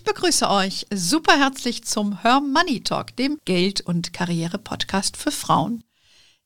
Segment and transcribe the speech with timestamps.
[0.00, 5.84] Ich begrüße euch super herzlich zum Her Money Talk, dem Geld- und Karriere-Podcast für Frauen.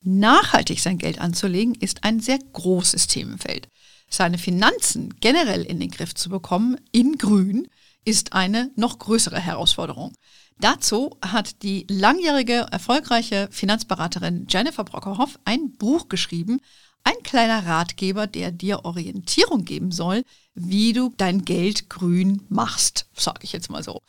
[0.00, 3.68] Nachhaltig sein Geld anzulegen ist ein sehr großes Themenfeld.
[4.10, 7.68] Seine Finanzen generell in den Griff zu bekommen, in Grün,
[8.04, 10.14] ist eine noch größere Herausforderung.
[10.58, 16.58] Dazu hat die langjährige erfolgreiche Finanzberaterin Jennifer Brockerhoff ein Buch geschrieben,
[17.04, 23.40] ein kleiner Ratgeber, der dir Orientierung geben soll, wie du dein Geld grün machst, sage
[23.42, 24.00] ich jetzt mal so.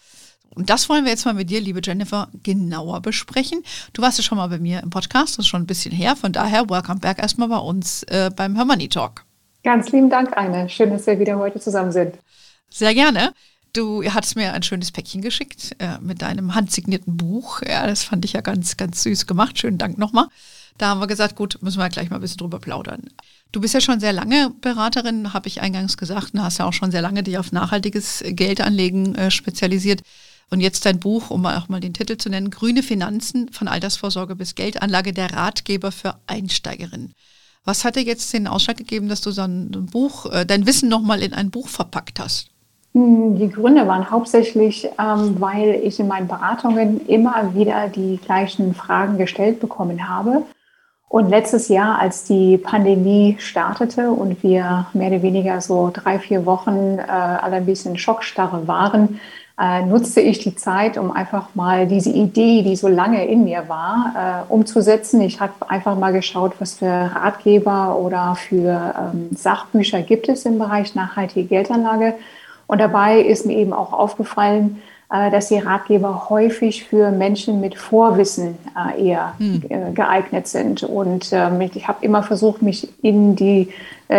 [0.55, 3.61] Und das wollen wir jetzt mal mit dir, liebe Jennifer, genauer besprechen.
[3.91, 6.15] Du warst ja schon mal bei mir im Podcast, das ist schon ein bisschen her.
[6.15, 9.25] Von daher, welcome back erstmal bei uns äh, beim Hermoney Talk.
[9.63, 10.69] Ganz lieben Dank, Anne.
[10.69, 12.15] Schön, dass wir wieder heute zusammen sind.
[12.69, 13.33] Sehr gerne.
[13.73, 17.61] Du hattest mir ein schönes Päckchen geschickt äh, mit deinem handsignierten Buch.
[17.61, 19.59] Ja, das fand ich ja ganz, ganz süß gemacht.
[19.59, 20.27] Schönen Dank nochmal.
[20.77, 23.03] Da haben wir gesagt, gut, müssen wir gleich mal ein bisschen drüber plaudern.
[23.51, 26.73] Du bist ja schon sehr lange Beraterin, habe ich eingangs gesagt, und hast ja auch
[26.73, 30.01] schon sehr lange dich auf nachhaltiges Geldanlegen äh, spezialisiert.
[30.51, 34.35] Und jetzt dein Buch, um auch mal den Titel zu nennen, Grüne Finanzen von Altersvorsorge
[34.35, 37.13] bis Geldanlage, der Ratgeber für Einsteigerinnen.
[37.63, 40.89] Was hat dir jetzt den Ausschlag gegeben, dass du so ein Buch, äh, dein Wissen
[40.89, 42.49] nochmal in ein Buch verpackt hast?
[42.93, 48.73] Hm, die Gründe waren hauptsächlich, ähm, weil ich in meinen Beratungen immer wieder die gleichen
[48.75, 50.43] Fragen gestellt bekommen habe.
[51.15, 56.45] Und letztes Jahr, als die Pandemie startete und wir mehr oder weniger so drei, vier
[56.45, 59.21] Wochen äh, alle ein bisschen Schockstarre waren,
[59.57, 63.69] äh, nutzte ich die Zeit, um einfach mal diese Idee, die so lange in mir
[63.69, 65.21] war, äh, umzusetzen.
[65.21, 70.59] Ich habe einfach mal geschaut, was für Ratgeber oder für ähm, Sachbücher gibt es im
[70.59, 72.15] Bereich nachhaltige Geldanlage
[72.67, 74.81] und dabei ist mir eben auch aufgefallen,
[75.31, 79.63] dass die Ratgeber häufig für Menschen mit Vorwissen äh, eher hm.
[79.69, 80.83] Äh, geeignet sind.
[80.83, 83.69] Und ähm, ich habe immer versucht, mich in die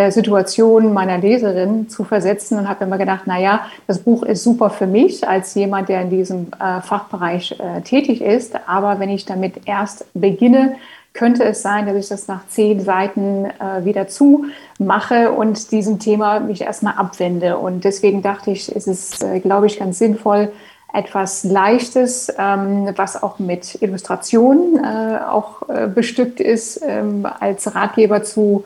[0.09, 4.69] Situation meiner Leserin zu versetzen und habe immer gedacht, na ja, das Buch ist super
[4.69, 6.47] für mich als jemand, der in diesem
[6.81, 8.57] Fachbereich tätig ist.
[8.67, 10.75] Aber wenn ich damit erst beginne,
[11.17, 16.39] könnte es sein, dass ich das nach zehn Seiten äh, wieder zumache und diesem Thema
[16.39, 17.57] mich erstmal abwende.
[17.57, 20.51] Und deswegen dachte ich, es ist, äh, glaube ich, ganz sinnvoll,
[20.93, 28.23] etwas Leichtes, ähm, was auch mit Illustrationen äh, auch äh, bestückt ist, ähm, als Ratgeber
[28.23, 28.63] zu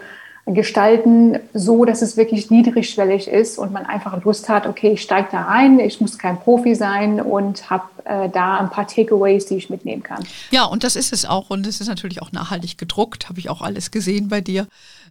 [0.48, 5.30] gestalten, so dass es wirklich niedrigschwellig ist und man einfach Lust hat, okay, ich steige
[5.32, 9.56] da rein, ich muss kein Profi sein und habe äh, da ein paar Takeaways, die
[9.56, 10.24] ich mitnehmen kann.
[10.50, 13.50] Ja, und das ist es auch und es ist natürlich auch nachhaltig gedruckt, habe ich
[13.50, 14.68] auch alles gesehen bei dir,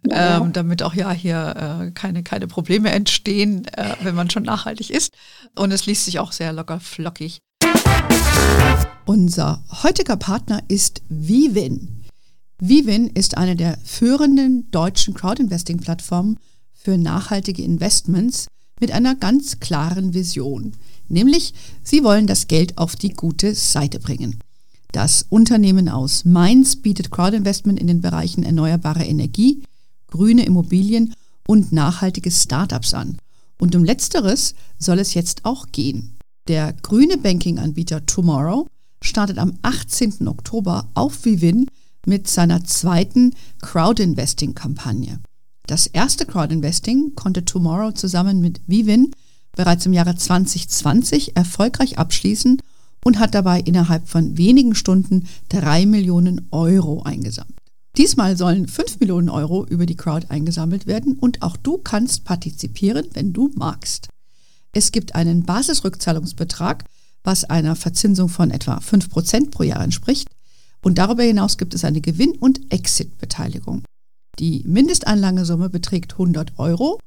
[0.06, 0.38] ja.
[0.38, 4.90] ähm, damit auch ja hier äh, keine, keine Probleme entstehen, äh, wenn man schon nachhaltig
[4.90, 5.12] ist.
[5.56, 7.40] Und es liest sich auch sehr locker flockig.
[9.06, 12.04] Unser heutiger Partner ist Vivin.
[12.60, 16.38] Vivin ist eine der führenden deutschen Crowdinvesting-Plattformen
[16.74, 18.48] für nachhaltige Investments
[18.80, 20.72] mit einer ganz klaren Vision,
[21.08, 24.38] nämlich sie wollen das Geld auf die gute Seite bringen.
[24.92, 29.62] Das Unternehmen aus Mainz bietet Crowdinvestment in den Bereichen erneuerbare Energie,
[30.10, 31.14] grüne Immobilien
[31.46, 33.18] und nachhaltige Startups an.
[33.58, 36.16] Und um letzteres soll es jetzt auch gehen.
[36.48, 38.66] Der grüne Banking-Anbieter Tomorrow
[39.02, 40.26] startet am 18.
[40.28, 41.66] Oktober auf Vivin
[42.06, 45.20] mit seiner zweiten Crowdinvesting-Kampagne.
[45.66, 49.12] Das erste Crowdinvesting konnte Tomorrow zusammen mit Vivin
[49.54, 52.60] bereits im Jahre 2020 erfolgreich abschließen
[53.04, 57.59] und hat dabei innerhalb von wenigen Stunden drei Millionen Euro eingesammelt.
[57.96, 63.06] Diesmal sollen fünf Millionen Euro über die Crowd eingesammelt werden und auch du kannst partizipieren,
[63.12, 64.08] wenn du magst.
[64.72, 66.84] Es gibt einen Basisrückzahlungsbetrag,
[67.24, 70.28] was einer Verzinsung von etwa 5% pro Jahr entspricht,
[70.82, 73.82] und darüber hinaus gibt es eine Gewinn- und Exit-Beteiligung.
[74.38, 76.98] Die Mindestanlagesumme beträgt 100 Euro,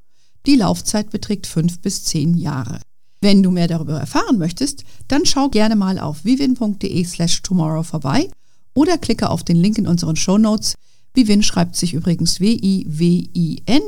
[0.46, 2.80] die Laufzeit beträgt 5 bis 10 Jahre.
[3.22, 8.30] Wenn du mehr darüber erfahren möchtest, dann schau gerne mal auf vivin.de slash tomorrow vorbei
[8.74, 10.76] oder klicke auf den Link in unseren Show Notes.
[11.16, 13.82] Vivin schreibt sich übrigens W-I-W-I-N,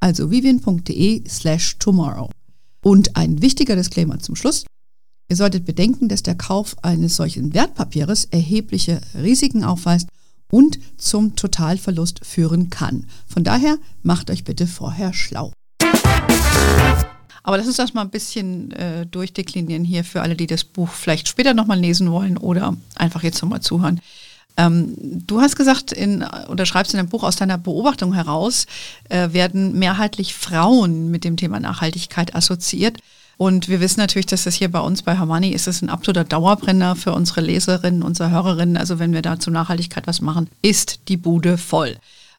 [0.00, 2.30] also vivin.de slash tomorrow.
[2.82, 4.64] Und ein wichtiger Disclaimer zum Schluss.
[5.28, 10.08] Ihr solltet bedenken, dass der Kauf eines solchen Wertpapieres erhebliche Risiken aufweist
[10.50, 13.06] und zum Totalverlust führen kann.
[13.26, 15.52] Von daher macht euch bitte vorher schlau.
[17.42, 20.88] Aber lass uns das mal ein bisschen äh, durchdeklinieren hier für alle, die das Buch
[20.88, 24.00] vielleicht später nochmal lesen wollen oder einfach jetzt nochmal zuhören.
[24.58, 28.66] Ähm, du hast gesagt, in, oder schreibst in deinem Buch aus deiner Beobachtung heraus,
[29.08, 32.98] äh, werden mehrheitlich Frauen mit dem Thema Nachhaltigkeit assoziiert.
[33.36, 36.24] Und wir wissen natürlich, dass das hier bei uns bei Hermanni ist es ein absoluter
[36.24, 38.76] Dauerbrenner für unsere Leserinnen, unsere Hörerinnen.
[38.76, 41.96] Also wenn wir da zur Nachhaltigkeit was machen, ist die Bude voll.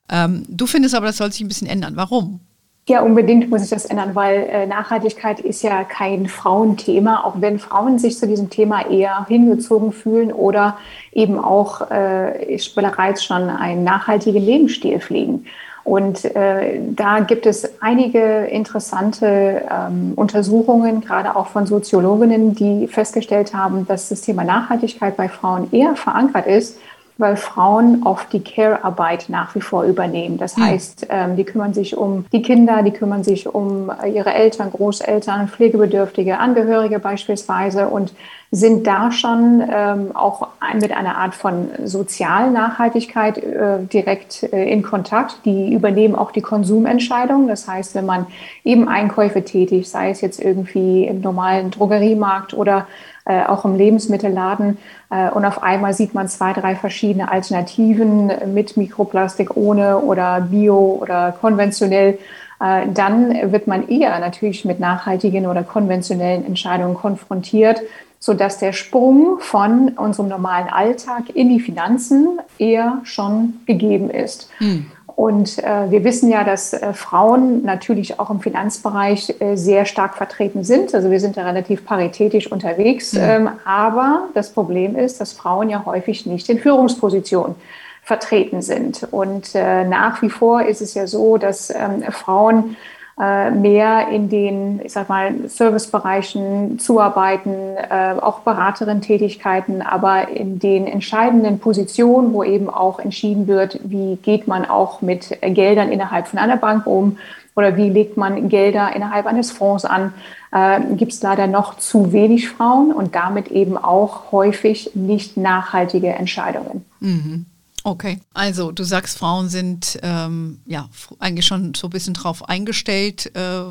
[0.10, 1.96] Ähm, du findest aber, das soll sich ein bisschen ändern.
[1.96, 2.42] Warum?
[2.90, 7.60] Ja, unbedingt muss ich das ändern, weil äh, Nachhaltigkeit ist ja kein Frauenthema, auch wenn
[7.60, 10.76] Frauen sich zu diesem Thema eher hingezogen fühlen oder
[11.12, 15.46] eben auch äh, bereits schon einen nachhaltigen Lebensstil pflegen.
[15.84, 23.54] Und äh, da gibt es einige interessante ähm, Untersuchungen, gerade auch von Soziologinnen, die festgestellt
[23.54, 26.80] haben, dass das Thema Nachhaltigkeit bei Frauen eher verankert ist
[27.20, 30.38] weil Frauen oft die Care-Arbeit nach wie vor übernehmen.
[30.38, 30.64] Das hm.
[30.64, 35.50] heißt, ähm, die kümmern sich um die Kinder, die kümmern sich um ihre Eltern, Großeltern,
[35.50, 38.14] pflegebedürftige Angehörige beispielsweise und
[38.52, 45.46] sind da schon ähm, auch mit einer Art von Sozialnachhaltigkeit äh, direkt äh, in Kontakt.
[45.46, 47.48] Die übernehmen auch die Konsumentscheidung.
[47.48, 48.26] Das heißt, wenn man
[48.64, 52.88] eben Einkäufe tätigt, sei es jetzt irgendwie im normalen Drogeriemarkt oder
[53.26, 54.78] äh, auch im Lebensmittelladen.
[55.10, 61.00] Äh, und auf einmal sieht man zwei, drei verschiedene Alternativen mit Mikroplastik, ohne oder bio
[61.02, 62.18] oder konventionell.
[62.60, 67.82] Äh, dann wird man eher natürlich mit nachhaltigen oder konventionellen Entscheidungen konfrontiert,
[68.20, 74.50] sodass der Sprung von unserem normalen Alltag in die Finanzen eher schon gegeben ist.
[74.58, 74.88] Hm.
[75.20, 80.16] Und äh, wir wissen ja, dass äh, Frauen natürlich auch im Finanzbereich äh, sehr stark
[80.16, 80.96] vertreten sind.
[80.96, 83.12] Also wir sind da relativ paritätisch unterwegs.
[83.12, 83.20] Mhm.
[83.22, 87.56] Ähm, aber das Problem ist, dass Frauen ja häufig nicht in Führungspositionen
[88.02, 89.10] vertreten sind.
[89.12, 92.78] Und äh, nach wie vor ist es ja so, dass ähm, Frauen
[93.20, 101.60] mehr in den, ich sag mal, Servicebereichen zuarbeiten, äh, auch Beraterin-Tätigkeiten, aber in den entscheidenden
[101.60, 106.56] Positionen, wo eben auch entschieden wird, wie geht man auch mit Geldern innerhalb von einer
[106.56, 107.18] Bank um
[107.60, 110.14] oder wie legt man Gelder innerhalb eines Fonds an,
[110.54, 116.08] äh, gibt es leider noch zu wenig Frauen und damit eben auch häufig nicht nachhaltige
[116.08, 116.86] Entscheidungen.
[117.02, 117.46] Mhm.
[117.90, 120.88] Okay, also du sagst, Frauen sind ähm, ja
[121.18, 123.64] eigentlich schon so ein bisschen drauf eingestellt, äh,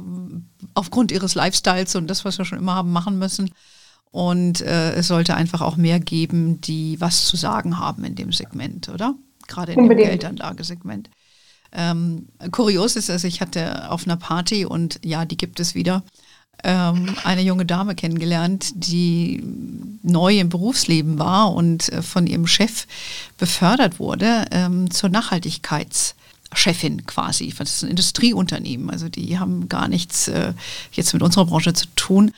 [0.75, 3.53] aufgrund ihres Lifestyles und das, was wir schon immer haben machen müssen.
[4.11, 8.33] Und äh, es sollte einfach auch mehr geben, die was zu sagen haben in dem
[8.33, 9.15] Segment, oder?
[9.47, 10.09] Gerade in Unbedingt.
[10.09, 11.11] dem Geldanlagesegment.
[11.71, 16.03] Ähm, kurios ist, also ich hatte auf einer Party und ja, die gibt es wieder,
[16.65, 19.43] ähm, eine junge Dame kennengelernt, die
[20.03, 22.87] neu im Berufsleben war und äh, von ihrem Chef
[23.37, 27.55] befördert wurde ähm, zur Nachhaltigkeitschefin quasi.
[27.57, 30.53] Das ist ein Industrieunternehmen, also die haben gar nichts äh,
[30.93, 32.33] jetzt mit unserer Branche zu tun.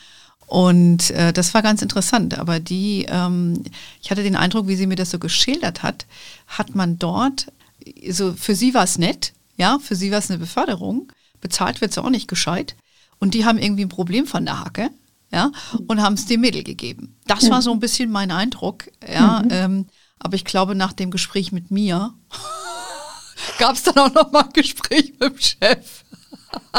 [0.46, 2.36] Und äh, das war ganz interessant.
[2.36, 3.62] Aber die, ähm,
[4.02, 6.06] ich hatte den Eindruck, wie sie mir das so geschildert hat,
[6.48, 7.46] hat man dort,
[8.10, 11.92] so für sie war es nett, ja, für sie war es eine Beförderung, bezahlt wird
[11.92, 12.74] sie auch nicht gescheit.
[13.20, 14.90] Und die haben irgendwie ein Problem von der Hacke,
[15.32, 15.52] ja,
[15.86, 17.16] und haben es dem Mädel gegeben.
[17.26, 19.42] Das war so ein bisschen mein Eindruck, ja.
[19.44, 19.48] Mhm.
[19.50, 19.86] Ähm,
[20.18, 22.12] aber ich glaube, nach dem Gespräch mit mir
[23.58, 26.04] gab es dann auch noch mal ein Gespräch mit dem Chef.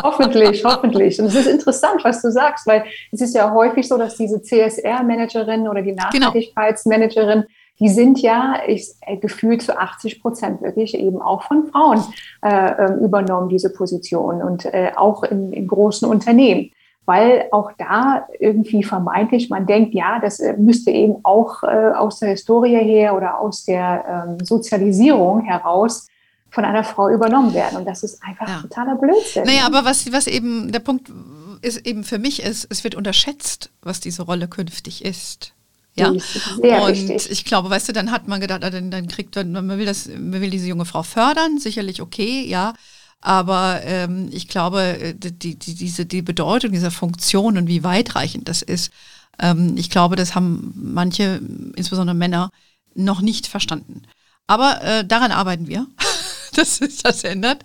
[0.03, 1.19] hoffentlich, hoffentlich.
[1.19, 4.41] Und es ist interessant, was du sagst, weil es ist ja häufig so, dass diese
[4.41, 6.03] CSR-Managerin oder die genau.
[6.03, 11.65] Nachhaltigkeitsmanagerin, genau die sind ja ich, äh, gefühlt zu 80 Prozent wirklich eben auch von
[11.65, 12.01] Frauen
[12.41, 16.71] äh, ähm, übernommen, diese Position und äh, auch in, in großen Unternehmen
[17.05, 22.19] weil auch da irgendwie vermeintlich man denkt, ja, das äh, müsste eben auch äh, aus
[22.19, 26.07] der Historie her oder aus der ähm, Sozialisierung heraus
[26.51, 27.79] von einer Frau übernommen werden.
[27.79, 28.61] Und das ist einfach ja.
[28.61, 29.45] totaler Blödsinn.
[29.45, 31.11] Naja, aber was, was eben der Punkt
[31.61, 35.53] ist eben für mich ist, es wird unterschätzt, was diese Rolle künftig ist.
[36.63, 37.31] Ja, und wichtig.
[37.31, 39.85] ich glaube, weißt du, dann hat man gedacht, ah, dann, dann kriegt man, man will
[39.85, 42.73] das, man will diese junge Frau fördern, sicherlich okay, ja.
[43.19, 48.47] Aber ähm, ich glaube, äh, die, die, diese, die Bedeutung dieser Funktion und wie weitreichend
[48.49, 48.91] das ist,
[49.39, 51.41] ähm, ich glaube, das haben manche,
[51.75, 52.51] insbesondere Männer,
[52.95, 54.03] noch nicht verstanden.
[54.47, 55.87] Aber äh, daran arbeiten wir,
[56.55, 57.63] dass sich das ändert.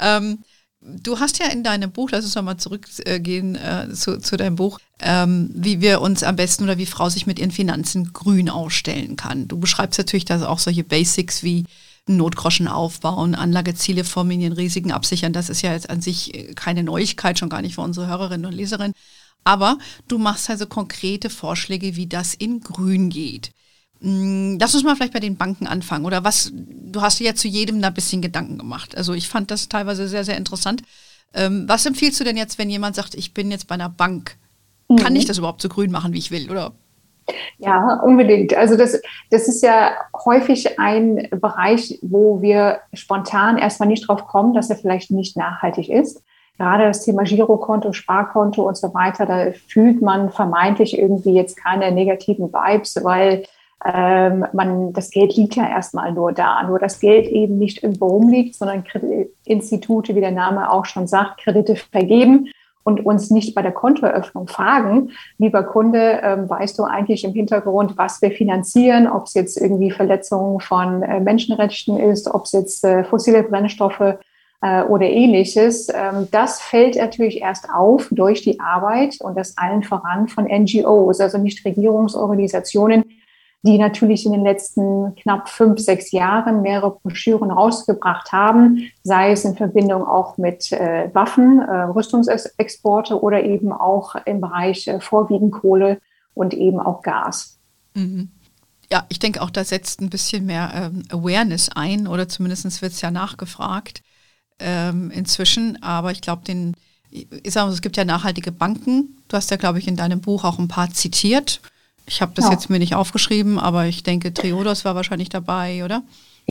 [0.00, 0.38] Ähm,
[0.86, 4.78] Du hast ja in deinem Buch, lass uns nochmal zurückgehen äh, zu, zu deinem Buch,
[5.00, 9.16] ähm, wie wir uns am besten oder wie Frau sich mit ihren Finanzen grün ausstellen
[9.16, 9.48] kann.
[9.48, 11.64] Du beschreibst natürlich da auch solche Basics wie
[12.06, 15.32] Notgroschen aufbauen, Anlageziele formulieren, Risiken absichern.
[15.32, 18.52] Das ist ja jetzt an sich keine Neuigkeit, schon gar nicht für unsere Hörerinnen und
[18.52, 18.94] Leserinnen.
[19.42, 19.78] Aber
[20.08, 23.50] du machst also konkrete Vorschläge, wie das in grün geht.
[24.00, 26.04] Mm, lass uns mal vielleicht bei den Banken anfangen.
[26.04, 28.96] Oder was, du hast dir ja zu jedem da ein bisschen Gedanken gemacht.
[28.96, 30.82] Also ich fand das teilweise sehr, sehr interessant.
[31.34, 34.36] Ähm, was empfiehlst du denn jetzt, wenn jemand sagt, ich bin jetzt bei einer Bank?
[34.88, 34.96] Mhm.
[34.96, 36.72] Kann ich das überhaupt so grün machen, wie ich will, oder?
[37.58, 38.54] Ja, unbedingt.
[38.54, 39.00] Also das,
[39.30, 39.92] das ist ja
[40.24, 45.88] häufig ein Bereich, wo wir spontan erstmal nicht drauf kommen, dass er vielleicht nicht nachhaltig
[45.88, 46.22] ist.
[46.58, 51.92] Gerade das Thema Girokonto, Sparkonto und so weiter, da fühlt man vermeintlich irgendwie jetzt keine
[51.92, 53.44] negativen Vibes, weil
[53.84, 56.62] ähm, man, das Geld liegt ja erstmal nur da.
[56.62, 58.84] Nur das Geld eben nicht irgendwo rumliegt, sondern
[59.44, 62.48] Institute, wie der Name auch schon sagt, Kredite vergeben
[62.86, 67.98] und uns nicht bei der Kontoeröffnung fragen, lieber Kunde, ähm, weißt du eigentlich im Hintergrund,
[67.98, 72.84] was wir finanzieren, ob es jetzt irgendwie Verletzungen von äh, Menschenrechten ist, ob es jetzt
[72.84, 74.18] äh, fossile Brennstoffe
[74.62, 75.88] äh, oder ähnliches.
[75.92, 81.20] Ähm, das fällt natürlich erst auf durch die Arbeit und das allen voran von NGOs,
[81.20, 83.04] also Nichtregierungsorganisationen,
[83.62, 89.44] die natürlich in den letzten knapp fünf, sechs Jahren mehrere Broschüren rausgebracht haben, sei es
[89.44, 95.52] in Verbindung auch mit äh, Waffen, äh, Rüstungsexporte oder eben auch im Bereich äh, vorwiegend
[95.52, 96.00] Kohle
[96.34, 97.58] und eben auch Gas.
[97.94, 98.30] Mhm.
[98.92, 102.92] Ja, ich denke auch, da setzt ein bisschen mehr ähm, Awareness ein oder zumindest wird
[102.92, 104.02] es ja nachgefragt
[104.60, 105.82] ähm, inzwischen.
[105.82, 106.76] Aber ich glaube, den,
[107.10, 109.16] ich sage, es gibt ja nachhaltige Banken.
[109.26, 111.60] Du hast ja, glaube ich, in deinem Buch auch ein paar zitiert.
[112.06, 112.52] Ich habe das ja.
[112.52, 116.02] jetzt mir nicht aufgeschrieben, aber ich denke, Triodos war wahrscheinlich dabei, oder?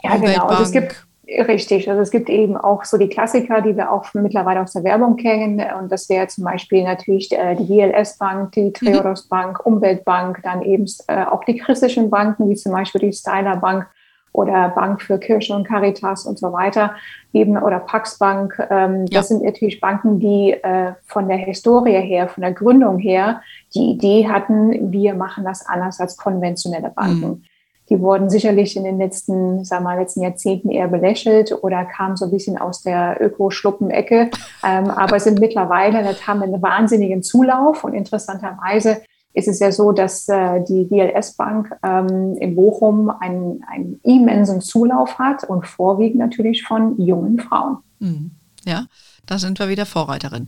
[0.03, 0.47] Ja, genau.
[0.47, 4.13] Also es gibt, richtig, also es gibt eben auch so die Klassiker, die wir auch
[4.13, 5.61] mittlerweile aus der Werbung kennen.
[5.79, 9.29] Und das wäre zum Beispiel natürlich äh, die GLS Bank, die Triodos mhm.
[9.29, 13.87] Bank, Umweltbank, dann eben äh, auch die christlichen Banken, wie zum Beispiel die Styler Bank
[14.35, 16.95] oder Bank für Kirche und Caritas und so weiter,
[17.33, 18.57] eben oder Pax Bank.
[18.69, 19.19] Ähm, ja.
[19.19, 23.41] Das sind natürlich Banken, die äh, von der Historie her, von der Gründung her,
[23.73, 27.27] die Idee hatten, wir machen das anders als konventionelle Banken.
[27.27, 27.43] Mhm.
[27.89, 32.15] Die wurden sicherlich in den letzten, sagen wir mal, letzten Jahrzehnten eher belächelt oder kamen
[32.15, 34.31] so ein bisschen aus der Öko-Schluppen-Ecke,
[34.63, 39.01] ähm, aber sind mittlerweile, das haben einen wahnsinnigen Zulauf und interessanterweise
[39.35, 44.61] ist es ja so, dass äh, die GLS Bank ähm, in Bochum einen, einen immensen
[44.61, 47.77] Zulauf hat und vorwiegend natürlich von jungen Frauen.
[47.99, 48.31] Mhm.
[48.65, 48.85] Ja,
[49.25, 50.47] da sind wir wieder Vorreiterin.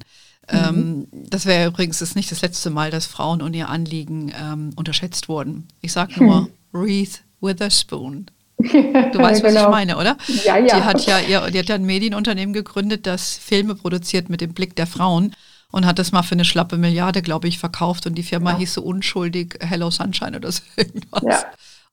[0.49, 0.57] Mhm.
[0.57, 4.69] Ähm, das wäre übrigens das nicht das letzte Mal, dass Frauen und ihr Anliegen ähm,
[4.77, 5.67] unterschätzt wurden.
[5.81, 6.47] Ich sage nur hm.
[6.73, 8.27] Reese Witherspoon.
[8.57, 9.65] Du weißt, was genau.
[9.65, 10.17] ich meine, oder?
[10.43, 10.77] Ja, ja.
[10.77, 14.53] Die hat ja, ihr, die hat ja ein Medienunternehmen gegründet, das Filme produziert mit dem
[14.53, 15.35] Blick der Frauen
[15.71, 18.57] und hat das mal für eine schlappe Milliarde, glaube ich, verkauft und die Firma ja.
[18.59, 21.23] hieß so unschuldig Hello Sunshine oder so irgendwas.
[21.23, 21.45] Ja.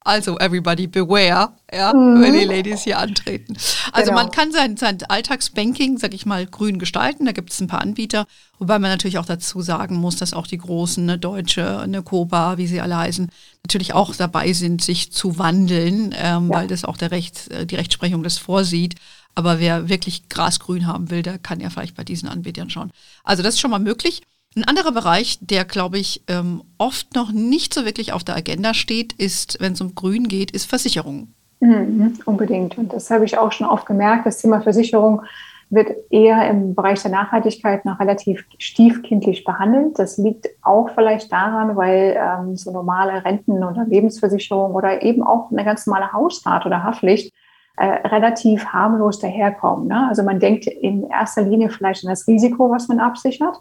[0.06, 2.20] Also everybody beware, ja, mhm.
[2.20, 3.56] wenn die Ladies hier antreten.
[3.90, 4.22] Also genau.
[4.22, 7.24] man kann sein, sein Alltagsbanking, sag ich mal, grün gestalten.
[7.24, 8.26] Da gibt es ein paar Anbieter,
[8.58, 12.58] wobei man natürlich auch dazu sagen muss, dass auch die großen, eine Deutsche, eine Coba,
[12.58, 13.30] wie sie alle heißen,
[13.64, 16.58] natürlich auch dabei sind, sich zu wandeln, ähm, ja.
[16.58, 18.96] weil das auch der Recht, äh, die Rechtsprechung das vorsieht.
[19.34, 22.90] Aber wer wirklich grasgrün haben will, der kann ja vielleicht bei diesen Anbietern schauen.
[23.24, 24.22] Also das ist schon mal möglich.
[24.56, 28.72] Ein anderer Bereich, der, glaube ich, ähm, oft noch nicht so wirklich auf der Agenda
[28.72, 31.34] steht, ist, wenn es um Grün geht, ist Versicherung.
[31.58, 32.78] Mhm, unbedingt.
[32.78, 34.26] Und das habe ich auch schon oft gemerkt.
[34.26, 35.22] Das Thema Versicherung
[35.70, 39.98] wird eher im Bereich der Nachhaltigkeit noch relativ stiefkindlich behandelt.
[39.98, 45.50] Das liegt auch vielleicht daran, weil ähm, so normale Renten- oder Lebensversicherung oder eben auch
[45.50, 47.32] eine ganz normale Hausrat oder Haftpflicht
[47.76, 49.88] äh, relativ harmlos daherkommen.
[49.88, 50.06] Ne?
[50.08, 53.60] Also man denkt in erster Linie vielleicht an das Risiko, was man absichert,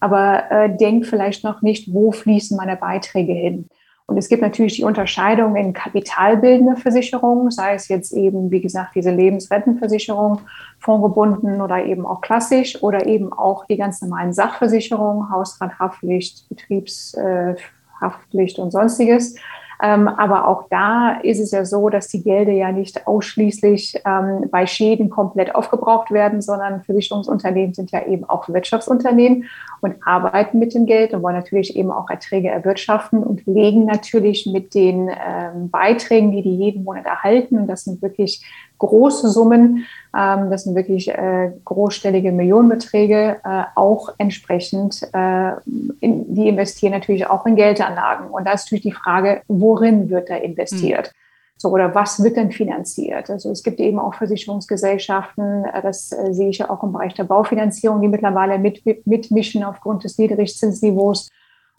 [0.00, 3.68] aber äh, denkt vielleicht noch nicht, wo fließen meine Beiträge hin.
[4.06, 8.94] Und es gibt natürlich die Unterscheidung in kapitalbildende Versicherungen, sei es jetzt eben, wie gesagt,
[8.94, 10.42] diese Lebensrentenversicherung,
[10.78, 18.72] fondgebunden oder eben auch klassisch oder eben auch die ganz normalen Sachversicherungen, Hausrathaftpflicht, Betriebshaftpflicht und
[18.72, 19.36] sonstiges.
[19.82, 24.48] Ähm, aber auch da ist es ja so, dass die Gelder ja nicht ausschließlich ähm,
[24.50, 29.44] bei Schäden komplett aufgebraucht werden, sondern Versicherungsunternehmen sind ja eben auch Wirtschaftsunternehmen
[29.80, 34.46] und arbeiten mit dem Geld und wollen natürlich eben auch Erträge erwirtschaften und legen natürlich
[34.46, 38.44] mit den ähm, Beiträgen, die die jeden Monat erhalten, und das sind wirklich
[38.86, 39.86] große Summen,
[40.16, 45.52] ähm, das sind wirklich äh, großstellige Millionenbeträge, äh, auch entsprechend, äh,
[46.00, 48.28] in, die investieren natürlich auch in Geldanlagen.
[48.28, 51.08] Und da ist natürlich die Frage, worin wird da investiert?
[51.08, 51.18] Mhm.
[51.56, 53.30] So, oder was wird denn finanziert?
[53.30, 57.14] Also es gibt eben auch Versicherungsgesellschaften, äh, das äh, sehe ich ja auch im Bereich
[57.14, 61.28] der Baufinanzierung, die mittlerweile mit, mitmischen aufgrund des Niedrigzinsniveaus.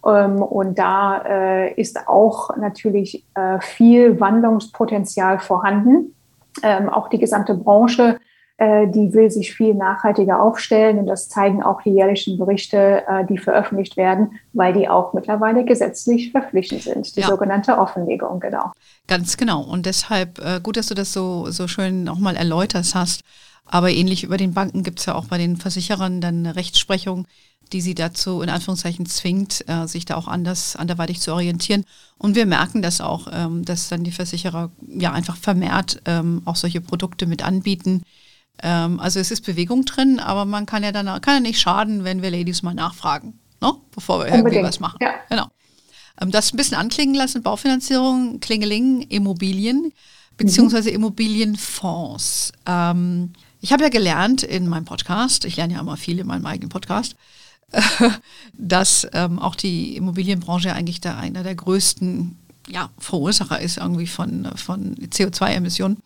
[0.06, 3.26] Ähm, und da äh, ist auch natürlich
[3.60, 6.16] viel Wandlungspotenzial vorhanden.
[6.64, 8.20] Ähm, auch die gesamte Branche
[8.58, 11.00] äh, die will sich viel nachhaltiger aufstellen.
[11.00, 15.66] Und das zeigen auch die jährlichen Berichte, äh, die veröffentlicht werden, weil die auch mittlerweile
[15.66, 17.16] gesetzlich verpflichtend sind.
[17.18, 17.28] Die ja.
[17.28, 18.72] sogenannte Offenlegung, genau.
[19.08, 19.62] Ganz genau.
[19.62, 23.24] Und deshalb äh, gut, dass du das so, so schön nochmal erläutert hast.
[23.66, 27.28] Aber ähnlich über den Banken gibt es ja auch bei den Versicherern dann eine Rechtsprechung,
[27.74, 31.86] die sie dazu in Anführungszeichen zwingt, äh, sich da auch anders, anderweitig zu orientieren.
[32.18, 36.56] Und wir merken das auch, ähm, dass dann die Versicherer ja einfach vermehrt ähm, auch
[36.56, 38.04] solche Produkte mit anbieten,
[38.62, 42.04] ähm, also es ist Bewegung drin, aber man kann ja dann kann ja nicht schaden,
[42.04, 43.74] wenn wir Ladies mal nachfragen, ne?
[43.94, 44.46] bevor wir Unbedingt.
[44.46, 44.98] irgendwie was machen.
[45.02, 45.14] Ja.
[45.30, 45.48] Genau.
[46.22, 49.92] ähm, das ein bisschen anklingen lassen, Baufinanzierung, Klingeling, Immobilien,
[50.38, 50.96] beziehungsweise mhm.
[50.96, 52.54] Immobilienfonds.
[52.66, 56.46] Ähm, ich habe ja gelernt in meinem Podcast, ich lerne ja immer viel in meinem
[56.46, 57.16] eigenen Podcast,
[58.58, 64.50] dass ähm, auch die Immobilienbranche eigentlich da einer der größten ja, Verursacher ist irgendwie von,
[64.56, 65.98] von CO2-Emissionen.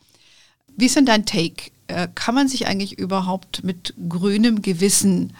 [0.75, 1.71] Wie ist denn dein Take?
[1.87, 5.33] Äh, kann man sich eigentlich überhaupt mit grünem Gewissen,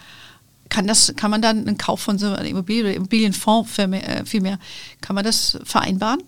[0.68, 4.58] kann, das, kann man dann einen Kauf von so einer Immobilie oder Immobilienfonds äh, vielmehr,
[5.00, 6.22] kann man das vereinbaren?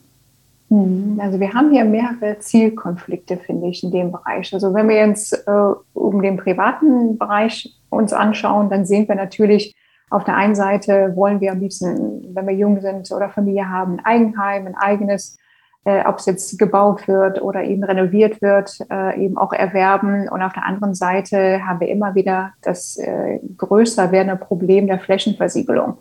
[0.68, 4.52] Hm, also wir haben hier mehrere Zielkonflikte, finde ich, in dem Bereich.
[4.54, 5.50] Also wenn wir uns äh,
[5.92, 9.74] um den privaten Bereich uns anschauen, dann sehen wir natürlich,
[10.12, 13.98] auf der einen Seite wollen wir am liebsten, wenn wir jung sind oder Familie haben,
[13.98, 15.38] ein Eigenheim, ein eigenes,
[15.84, 20.28] äh, ob es jetzt gebaut wird oder eben renoviert wird, äh, eben auch erwerben.
[20.28, 24.98] Und auf der anderen Seite haben wir immer wieder das äh, größer werdende Problem der
[24.98, 25.98] Flächenversiegelung.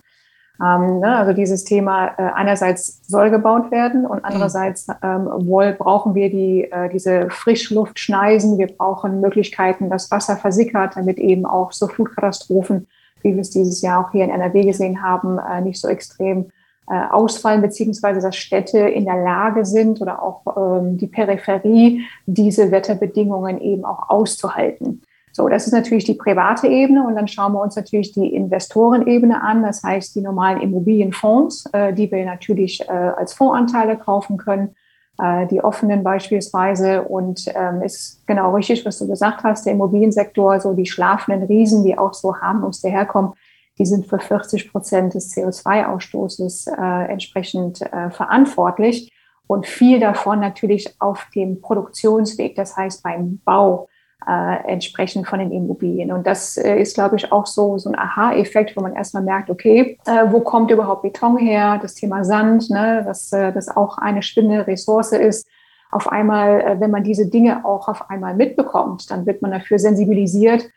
[0.61, 6.13] Ähm, ne, also dieses Thema äh, einerseits soll gebaut werden und andererseits ähm, wohl brauchen
[6.13, 8.59] wir die, äh, diese Frischluftschneisen.
[8.59, 12.87] Wir brauchen Möglichkeiten, dass Wasser versickert, damit eben auch so Flutkatastrophen,
[13.23, 16.47] wie wir es dieses Jahr auch hier in NRW gesehen haben, äh, nicht so extrem
[16.87, 22.71] äh, ausfallen, beziehungsweise dass Städte in der Lage sind oder auch ähm, die Peripherie diese
[22.71, 25.01] Wetterbedingungen eben auch auszuhalten.
[25.31, 29.41] So, das ist natürlich die private Ebene und dann schauen wir uns natürlich die Investorenebene
[29.41, 34.75] an, das heißt die normalen Immobilienfonds, äh, die wir natürlich äh, als Fondsanteile kaufen können,
[35.17, 37.03] äh, die offenen beispielsweise.
[37.03, 41.83] Und ähm, ist genau richtig, was du gesagt hast, der Immobiliensektor, so die schlafenden Riesen,
[41.83, 43.33] die auch so harmlos daherkommen,
[43.77, 49.11] die sind für 40 Prozent des CO2-Ausstoßes äh, entsprechend äh, verantwortlich.
[49.47, 53.89] Und viel davon natürlich auf dem Produktionsweg, das heißt beim Bau
[54.27, 56.11] äh, entsprechend von den Immobilien.
[56.11, 59.49] Und das äh, ist, glaube ich, auch so, so ein Aha-Effekt, wo man erstmal merkt,
[59.49, 61.79] okay, äh, wo kommt überhaupt Beton her?
[61.81, 65.47] Das Thema Sand, ne, dass äh, das auch eine schwindende Ressource ist.
[65.91, 69.79] Auf einmal, äh, wenn man diese Dinge auch auf einmal mitbekommt, dann wird man dafür
[69.79, 70.69] sensibilisiert.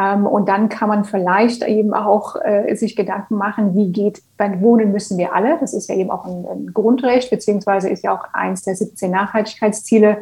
[0.00, 4.60] Ähm, und dann kann man vielleicht eben auch äh, sich Gedanken machen, wie geht, beim
[4.60, 5.58] Wohnen müssen wir alle.
[5.60, 9.10] Das ist ja eben auch ein, ein Grundrecht, beziehungsweise ist ja auch eins der 17
[9.10, 10.18] Nachhaltigkeitsziele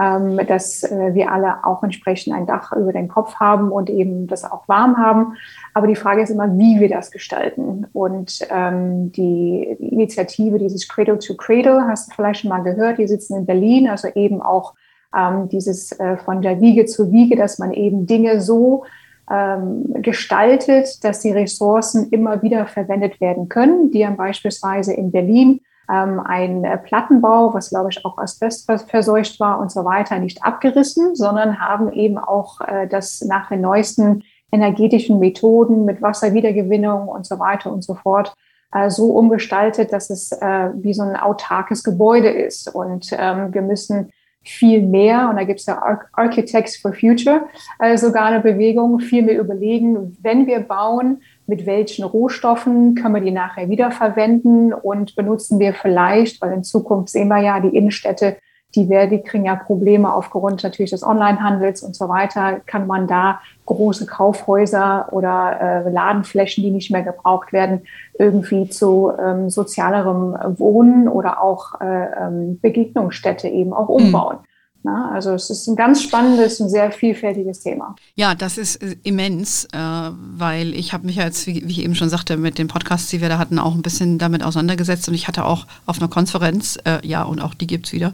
[0.00, 4.26] ähm, dass äh, wir alle auch entsprechend ein Dach über den Kopf haben und eben
[4.26, 5.36] das auch warm haben.
[5.74, 7.86] Aber die Frage ist immer, wie wir das gestalten.
[7.92, 12.98] Und ähm, die, die Initiative, dieses Cradle to Cradle, hast du vielleicht schon mal gehört,
[12.98, 14.74] die sitzen in Berlin, also eben auch
[15.16, 18.84] ähm, dieses äh, von der Wiege zu Wiege, dass man eben Dinge so
[19.30, 23.90] ähm, gestaltet, dass die Ressourcen immer wieder verwendet werden können.
[23.90, 29.38] Die haben beispielsweise in Berlin ähm, ein äh, Plattenbau, was glaube ich auch Asbest verseucht
[29.40, 34.22] war und so weiter, nicht abgerissen, sondern haben eben auch äh, das nach den neuesten
[34.52, 38.34] energetischen Methoden mit Wasserwiedergewinnung und so weiter und so fort
[38.72, 42.74] äh, so umgestaltet, dass es äh, wie so ein autarkes Gebäude ist.
[42.74, 44.10] Und ähm, wir müssen
[44.42, 47.46] viel mehr, und da gibt es ja Architects for Future,
[47.80, 53.20] äh, sogar eine Bewegung, viel mehr überlegen, wenn wir bauen, mit welchen Rohstoffen können wir
[53.20, 58.36] die nachher wiederverwenden und benutzen wir vielleicht, weil in Zukunft sehen wir ja, die Innenstädte,
[58.74, 63.06] die, werden, die kriegen ja Probleme aufgrund natürlich des Onlinehandels und so weiter, kann man
[63.06, 67.82] da große Kaufhäuser oder äh, Ladenflächen, die nicht mehr gebraucht werden,
[68.18, 74.06] irgendwie zu ähm, sozialerem Wohnen oder auch äh, ähm, Begegnungsstätte eben auch mhm.
[74.06, 74.36] umbauen.
[74.42, 74.45] Mhm.
[74.86, 77.96] Na, also es ist ein ganz spannendes und sehr vielfältiges Thema.
[78.14, 81.82] Ja, das ist äh, immens, äh, weil ich habe mich ja jetzt, wie, wie, ich
[81.82, 85.08] eben schon sagte, mit den Podcasts, die wir da hatten, auch ein bisschen damit auseinandergesetzt
[85.08, 88.12] und ich hatte auch auf einer Konferenz, äh, ja, und auch die gibt es wieder,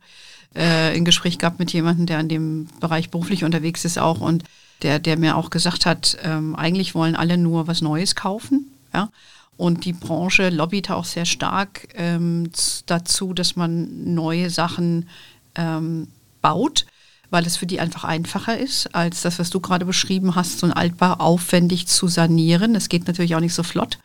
[0.54, 4.42] äh, ein Gespräch gehabt mit jemandem, der in dem Bereich beruflich unterwegs ist auch und
[4.80, 9.10] der, der mir auch gesagt hat, ähm, eigentlich wollen alle nur was Neues kaufen, ja.
[9.58, 12.50] Und die Branche lobbyt auch sehr stark ähm,
[12.86, 15.06] dazu, dass man neue Sachen
[15.54, 16.08] ähm,
[16.42, 16.84] baut,
[17.30, 20.66] weil es für die einfach einfacher ist, als das, was du gerade beschrieben hast, so
[20.66, 22.74] ein Altbau aufwendig zu sanieren.
[22.74, 23.98] Das geht natürlich auch nicht so flott.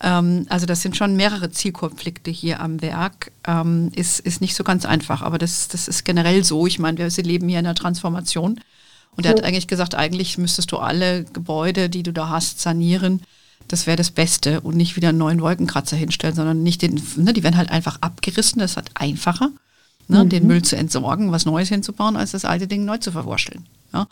[0.00, 3.32] Ähm, also das sind schon mehrere Zielkonflikte hier am Werk.
[3.46, 6.66] Ähm, ist, ist nicht so ganz einfach, aber das, das ist generell so.
[6.66, 8.58] Ich meine, wir leben hier in einer Transformation.
[9.16, 13.20] Und er hat eigentlich gesagt, eigentlich müsstest du alle Gebäude, die du da hast, sanieren.
[13.68, 17.32] Das wäre das Beste und nicht wieder einen neuen Wolkenkratzer hinstellen, sondern nicht den, ne,
[17.32, 19.50] die werden halt einfach abgerissen, das ist halt einfacher
[20.08, 20.28] ne, mhm.
[20.28, 23.66] den Müll zu entsorgen, was Neues hinzubauen, als das alte Ding neu zu verwurschteln.
[23.92, 24.06] Ja,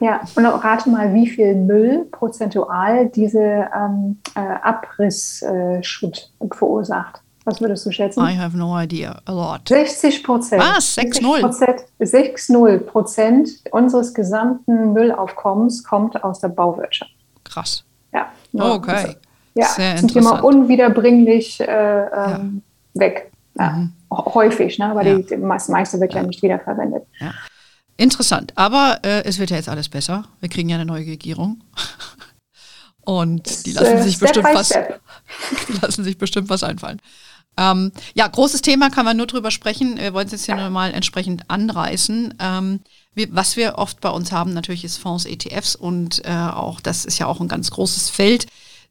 [0.00, 7.20] ja und rate mal, wie viel Müll prozentual diese ähm, äh, Abrissschutt äh, verursacht.
[7.44, 8.20] Was würdest du schätzen?
[8.20, 9.20] I have no idea.
[9.24, 9.68] A lot.
[9.68, 10.62] 60 Prozent.
[10.62, 10.96] Was?
[10.98, 11.84] 6-0?
[11.98, 17.10] 6-0 Prozent unseres gesamten Müllaufkommens kommt aus der Bauwirtschaft.
[17.44, 17.84] Krass.
[18.12, 18.30] Ja.
[18.52, 19.16] Okay.
[19.54, 22.62] ja, Sehr zum Thema unwiederbringlich äh, ähm,
[22.94, 23.32] weg.
[23.58, 23.92] Ja, mhm.
[24.10, 24.86] Häufig, ne?
[24.90, 25.18] aber ja.
[25.18, 27.04] die, das meiste wird ja, ja nicht wiederverwendet.
[27.20, 27.32] Ja.
[27.96, 30.24] Interessant, aber äh, es wird ja jetzt alles besser.
[30.40, 31.62] Wir kriegen ja eine neue Regierung.
[33.02, 34.68] Und die lassen sich bestimmt was,
[35.68, 37.00] die lassen sich bestimmt was einfallen.
[37.56, 39.98] Ähm, ja, großes Thema kann man nur drüber sprechen.
[39.98, 42.34] Wir wollen es jetzt hier nur mal entsprechend anreißen.
[42.38, 42.80] Ähm,
[43.14, 47.04] wir, was wir oft bei uns haben, natürlich ist Fonds, ETFs und äh, auch das
[47.04, 48.46] ist ja auch ein ganz großes Feld.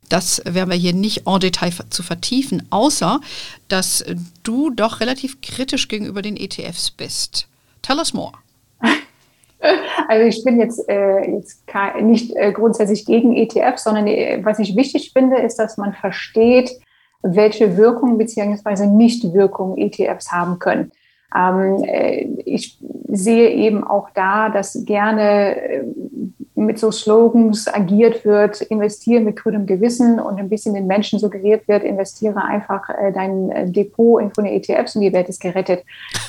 [0.09, 3.21] Das werden wir hier nicht en Detail zu vertiefen, außer
[3.67, 4.03] dass
[4.43, 7.47] du doch relativ kritisch gegenüber den ETFs bist.
[7.81, 8.33] Tell us more.
[10.07, 11.65] Also ich bin jetzt, äh, jetzt
[12.01, 16.71] nicht äh, grundsätzlich gegen ETFs, sondern äh, was ich wichtig finde, ist, dass man versteht,
[17.21, 18.85] welche Wirkung bzw.
[18.85, 20.91] Nichtwirkung ETFs haben können.
[21.35, 25.83] Ähm, äh, ich sehe eben auch da, dass gerne äh,
[26.59, 31.67] mit so Slogans agiert wird, investiere mit grünem Gewissen und ein bisschen den Menschen suggeriert
[31.67, 35.83] wird, investiere einfach äh, dein äh, Depot in von ETFs und die Welt ist gerettet.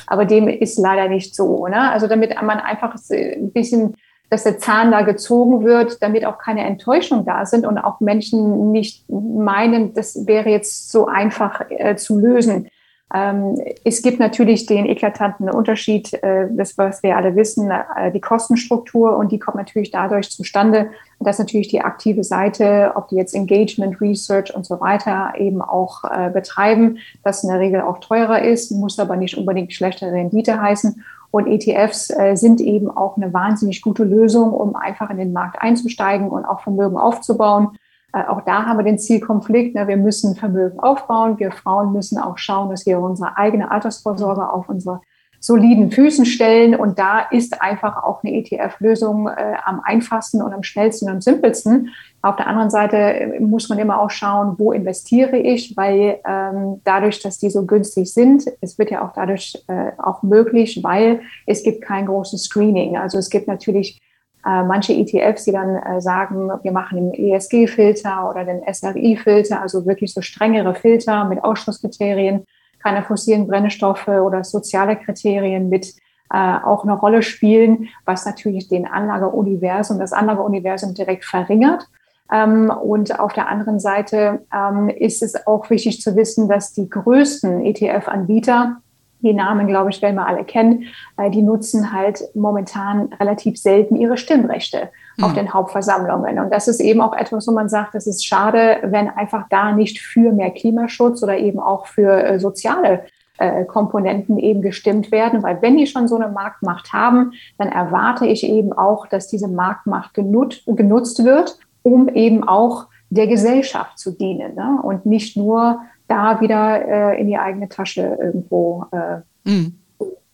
[0.07, 1.67] Aber dem ist leider nicht so.
[1.67, 1.91] Ne?
[1.91, 3.95] Also damit man einfach ein bisschen
[4.31, 8.71] dass der Zahn da gezogen wird, damit auch keine Enttäuschung da sind und auch Menschen
[8.71, 12.69] nicht meinen, das wäre jetzt so einfach äh, zu lösen.
[13.13, 18.21] Ähm, es gibt natürlich den eklatanten Unterschied, äh, das, was wir alle wissen, äh, die
[18.21, 23.35] Kostenstruktur und die kommt natürlich dadurch zustande, dass natürlich die aktive Seite, ob die jetzt
[23.35, 28.43] Engagement, Research und so weiter eben auch äh, betreiben, das in der Regel auch teurer
[28.43, 31.03] ist, muss aber nicht unbedingt schlechtere Rendite heißen.
[31.33, 36.29] Und ETFs sind eben auch eine wahnsinnig gute Lösung, um einfach in den Markt einzusteigen
[36.29, 37.79] und auch Vermögen aufzubauen.
[38.13, 39.75] Äh, auch da haben wir den Zielkonflikt.
[39.75, 39.89] Ne?
[39.89, 41.39] Wir müssen Vermögen aufbauen.
[41.39, 45.01] Wir Frauen müssen auch schauen, dass wir unsere eigene Altersvorsorge auf unsere
[45.41, 46.77] soliden Füßen stellen.
[46.77, 51.21] Und da ist einfach auch eine ETF-Lösung äh, am einfachsten und am schnellsten und am
[51.21, 51.89] simpelsten.
[52.23, 56.83] Auf der anderen Seite äh, muss man immer auch schauen, wo investiere ich, weil ähm,
[56.85, 61.23] dadurch, dass die so günstig sind, es wird ja auch dadurch äh, auch möglich, weil
[61.47, 62.99] es gibt kein großes Screening.
[62.99, 63.99] Also es gibt natürlich
[64.47, 69.87] äh, manche ETFs, die dann äh, sagen, wir machen den ESG-Filter oder den SRI-Filter, also
[69.87, 72.47] wirklich so strengere Filter mit Ausschlusskriterien
[72.83, 75.95] keine fossilen Brennstoffe oder soziale Kriterien mit
[76.33, 81.89] äh, auch eine Rolle spielen, was natürlich den Anlageuniversum, das Anlageuniversum direkt verringert.
[82.33, 86.89] Ähm, und auf der anderen Seite ähm, ist es auch wichtig zu wissen, dass die
[86.89, 88.79] größten ETF-Anbieter
[89.23, 90.85] die Namen, glaube ich, werden wir alle kennen,
[91.17, 95.25] äh, die nutzen halt momentan relativ selten ihre Stimmrechte mhm.
[95.25, 96.39] auf den Hauptversammlungen.
[96.39, 99.73] Und das ist eben auch etwas, wo man sagt, es ist schade, wenn einfach da
[99.73, 103.05] nicht für mehr Klimaschutz oder eben auch für äh, soziale
[103.39, 108.27] äh, Komponenten eben gestimmt werden, weil wenn die schon so eine Marktmacht haben, dann erwarte
[108.27, 114.13] ich eben auch, dass diese Marktmacht genut genutzt wird, um eben auch der Gesellschaft zu
[114.13, 114.79] dienen ne?
[114.83, 119.79] und nicht nur da wieder äh, in die eigene Tasche irgendwo äh, mhm.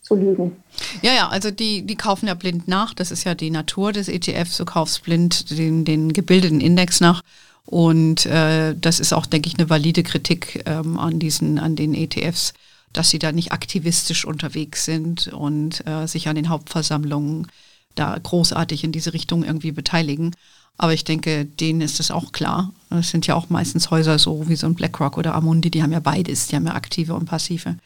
[0.01, 0.55] zu lügen.
[1.01, 2.93] Ja, ja, also die, die kaufen ja blind nach.
[2.93, 4.57] Das ist ja die Natur des ETFs.
[4.57, 7.21] Du kaufst blind den, den gebildeten Index nach.
[7.65, 11.93] Und äh, das ist auch, denke ich, eine valide Kritik ähm, an diesen, an den
[11.93, 12.53] ETFs,
[12.93, 17.47] dass sie da nicht aktivistisch unterwegs sind und äh, sich an den Hauptversammlungen
[17.95, 20.31] da großartig in diese Richtung irgendwie beteiligen.
[20.77, 22.71] Aber ich denke, denen ist das auch klar.
[22.89, 25.91] Es sind ja auch meistens Häuser so wie so ein BlackRock oder Amundi, die haben
[25.91, 27.77] ja beides, die haben ja aktive und passive.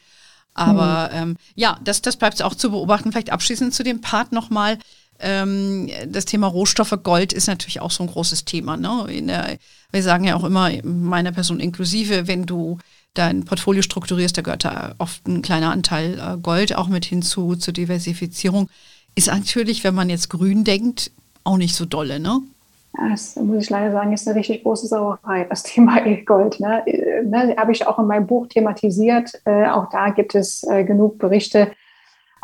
[0.54, 1.18] Aber mhm.
[1.30, 3.10] ähm, ja, das, das bleibt auch zu beobachten.
[3.10, 4.78] Vielleicht abschließend zu dem Part nochmal.
[5.18, 8.76] Ähm, das Thema Rohstoffe, Gold ist natürlich auch so ein großes Thema.
[8.76, 9.06] Ne?
[9.26, 9.56] Der,
[9.90, 12.78] wir sagen ja auch immer, meiner Person inklusive, wenn du
[13.14, 17.56] dein Portfolio strukturierst, da gehört da oft ein kleiner Anteil äh, Gold auch mit hinzu
[17.56, 18.68] zur Diversifizierung.
[19.14, 21.10] Ist natürlich, wenn man jetzt grün denkt,
[21.44, 22.40] auch nicht so dolle, ne?
[22.94, 26.60] Das muss ich leider sagen, ist eine richtig große Sauerei, das Thema E-Gold.
[26.60, 26.84] Ne?
[27.24, 27.54] ne?
[27.56, 29.40] Habe ich auch in meinem Buch thematisiert.
[29.44, 31.72] Äh, auch da gibt es äh, genug Berichte,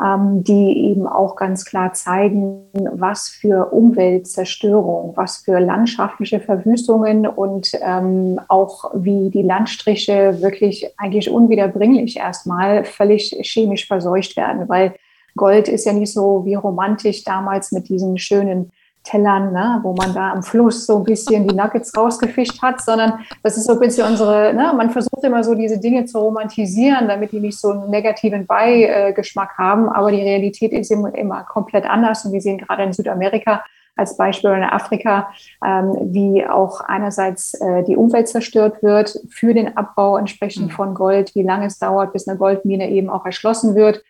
[0.03, 7.71] ähm, die eben auch ganz klar zeigen, was für Umweltzerstörung, was für landschaftliche Verwüstungen und
[7.81, 14.95] ähm, auch wie die Landstriche wirklich eigentlich unwiederbringlich erstmal völlig chemisch verseucht werden, weil
[15.35, 18.71] Gold ist ja nicht so wie romantisch damals mit diesen schönen
[19.09, 23.19] Tellern, ne, wo man da am Fluss so ein bisschen die Nuggets rausgefischt hat, sondern
[23.43, 27.07] das ist so ein bisschen unsere, ne, man versucht immer so diese Dinge zu romantisieren,
[27.07, 31.85] damit die nicht so einen negativen Beigeschmack haben, aber die Realität ist immer, immer komplett
[31.85, 32.25] anders.
[32.25, 33.63] Und wir sehen gerade in Südamerika
[33.95, 35.31] als Beispiel in Afrika,
[35.65, 40.71] ähm, wie auch einerseits äh, die Umwelt zerstört wird für den Abbau entsprechend mhm.
[40.71, 44.03] von Gold, wie lange es dauert, bis eine Goldmine eben auch erschlossen wird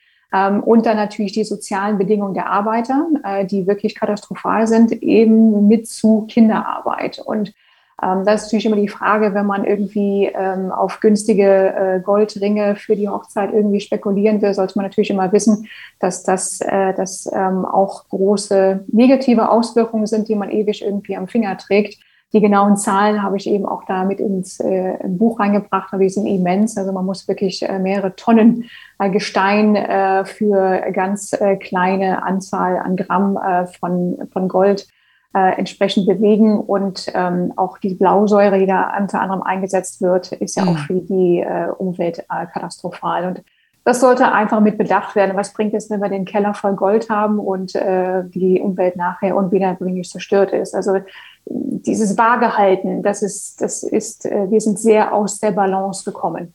[0.61, 5.87] und dann natürlich die sozialen Bedingungen der Arbeiter, äh, die wirklich katastrophal sind, eben mit
[5.87, 7.19] zu Kinderarbeit.
[7.19, 7.53] Und
[8.01, 12.75] Ähm, das ist natürlich immer die Frage, wenn man irgendwie ähm, auf günstige äh, Goldringe
[12.75, 15.67] für die Hochzeit irgendwie spekulieren will, sollte man natürlich immer wissen,
[15.99, 21.27] dass das äh, dass, ähm, auch große negative Auswirkungen sind, die man ewig irgendwie am
[21.27, 21.99] Finger trägt.
[22.31, 26.09] Die genauen Zahlen habe ich eben auch da mit ins äh, Buch reingebracht, aber die
[26.09, 26.77] sind immens.
[26.77, 28.65] Also man muss wirklich äh, mehrere Tonnen
[28.99, 34.87] äh, Gestein äh, für ganz äh, kleine Anzahl an Gramm äh, von, von Gold
[35.31, 36.59] entsprechend bewegen.
[36.59, 40.69] Und ähm, auch die Blausäure, die da unter anderem eingesetzt wird, ist ja mhm.
[40.69, 41.45] auch für die
[41.77, 43.27] Umwelt katastrophal.
[43.27, 43.43] Und
[43.83, 45.35] das sollte einfach mit bedacht werden.
[45.35, 49.35] Was bringt es, wenn wir den Keller voll Gold haben und äh, die Umwelt nachher
[49.35, 50.75] unwiederbringlich zerstört ist?
[50.75, 50.99] Also
[51.45, 56.53] dieses Waagehalten, das ist, das ist, äh, wir sind sehr aus der Balance gekommen.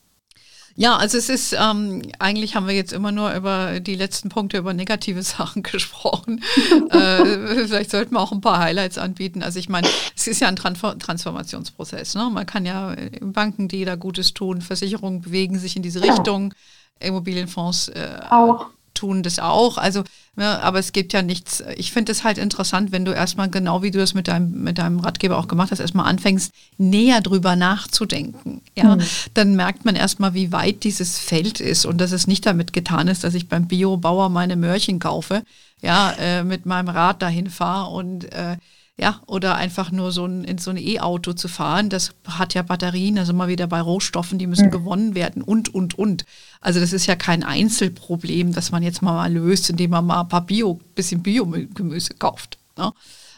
[0.76, 4.58] Ja, also es ist, ähm, eigentlich haben wir jetzt immer nur über die letzten Punkte
[4.58, 6.42] über negative Sachen gesprochen.
[6.90, 9.42] äh, vielleicht sollten wir auch ein paar Highlights anbieten.
[9.42, 12.16] Also ich meine, es ist ja ein Transformationsprozess.
[12.16, 12.28] Ne?
[12.32, 16.54] Man kann ja Banken, die da Gutes tun, Versicherungen bewegen sich in diese Richtung,
[17.00, 19.76] Immobilienfonds äh, auch tun das auch.
[19.76, 20.04] Also,
[20.37, 21.62] ja, aber es gibt ja nichts.
[21.76, 24.78] Ich finde es halt interessant, wenn du erstmal genau wie du das mit deinem, mit
[24.78, 28.62] deinem Ratgeber auch gemacht hast, erstmal anfängst, näher drüber nachzudenken.
[28.76, 29.02] Ja, mhm.
[29.35, 33.09] dann merkt man erstmal, wie weit dieses Feld ist und dass es nicht damit getan
[33.09, 35.42] ist, dass ich beim Biobauer meine Möhrchen kaufe,
[35.83, 38.57] ja, äh, mit meinem Rad dahin fahre und äh,
[38.96, 41.90] ja, oder einfach nur so ein, in so ein E-Auto zu fahren.
[41.90, 44.72] Das hat ja Batterien, also mal wieder bei Rohstoffen, die müssen mhm.
[44.72, 46.24] gewonnen werden und, und, und.
[46.61, 50.28] Also das ist ja kein Einzelproblem, das man jetzt mal löst, indem man mal ein
[50.28, 52.59] paar Bio, bisschen Biogemüse kauft.
[52.76, 52.92] Ne?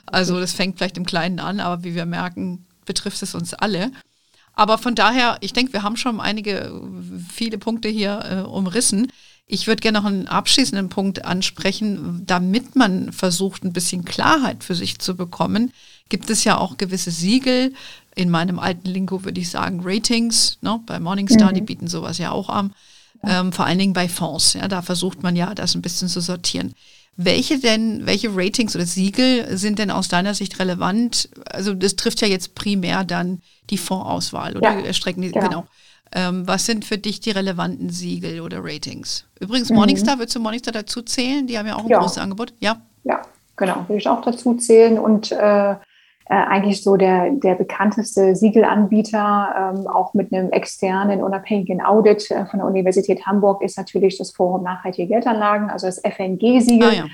[0.04, 3.92] Also das fängt vielleicht im Kleinen an, aber wie wir merken, betrifft es uns alle.
[4.56, 6.72] Aber von daher, ich denke, wir haben schon einige,
[7.30, 9.12] viele Punkte hier äh, umrissen.
[9.46, 14.74] Ich würde gerne noch einen abschließenden Punkt ansprechen, damit man versucht, ein bisschen Klarheit für
[14.74, 15.72] sich zu bekommen.
[16.08, 17.74] Gibt es ja auch gewisse Siegel.
[18.16, 20.58] In meinem alten Lingo würde ich sagen Ratings.
[20.62, 20.80] Ne?
[20.86, 21.54] Bei Morningstar, mhm.
[21.54, 22.72] die bieten sowas ja auch an.
[23.22, 24.54] Ähm, vor allen Dingen bei Fonds.
[24.54, 26.74] Ja, da versucht man ja, das ein bisschen zu sortieren.
[27.16, 31.30] Welche denn, welche Ratings oder Siegel sind denn aus deiner Sicht relevant?
[31.46, 35.40] Also das trifft ja jetzt primär dann die Fondsauswahl oder ja, Strecken, genau.
[35.40, 35.66] genau.
[36.12, 39.24] Ähm, was sind für dich die relevanten Siegel oder Ratings?
[39.40, 39.76] Übrigens, mhm.
[39.76, 41.46] Morningstar, würdest du Morningstar dazu zählen?
[41.46, 41.98] Die haben ja auch ein ja.
[41.98, 42.52] großes Angebot.
[42.60, 43.22] Ja, ja
[43.56, 44.98] genau, würde ich auch dazu zählen.
[44.98, 45.74] Und äh,
[46.28, 52.46] äh, eigentlich so der, der bekannteste Siegelanbieter, ähm, auch mit einem externen, unabhängigen Audit äh,
[52.46, 56.88] von der Universität Hamburg, ist natürlich das Forum Nachhaltige Geldanlagen, also das FNG-Siegel.
[56.88, 57.04] Ah, ja.